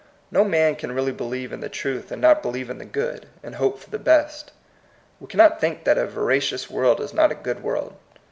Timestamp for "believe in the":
1.11-1.69, 2.41-2.85